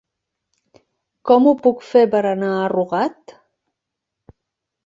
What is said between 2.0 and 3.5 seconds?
per anar a Rugat?